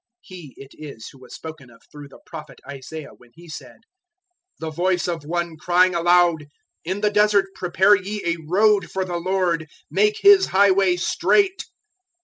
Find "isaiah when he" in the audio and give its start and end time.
2.67-3.47